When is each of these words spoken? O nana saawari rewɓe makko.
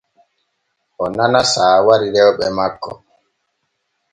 O 1.03 1.05
nana 1.15 1.41
saawari 1.53 2.07
rewɓe 2.15 2.45
makko. 2.57 2.91